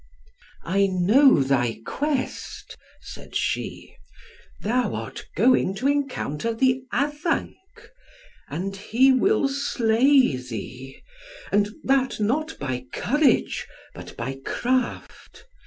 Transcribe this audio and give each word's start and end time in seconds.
"I 0.65 0.87
know 0.87 1.43
thy 1.43 1.79
quest," 1.85 2.75
said 3.01 3.35
she, 3.35 3.95
"thou 4.59 4.95
art 4.95 5.27
going 5.35 5.75
to 5.75 5.87
encounter 5.87 6.55
the 6.55 6.81
Addanc, 6.91 7.55
and 8.47 8.75
he 8.75 9.11
will 9.11 9.47
slay 9.47 10.37
thee, 10.37 11.03
and 11.51 11.69
that 11.83 12.19
not 12.19 12.57
by 12.57 12.85
courage, 12.91 13.67
but 13.93 14.17
by 14.17 14.39
craft. 14.43 15.45